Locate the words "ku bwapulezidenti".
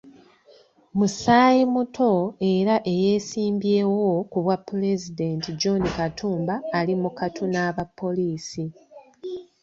4.31-5.49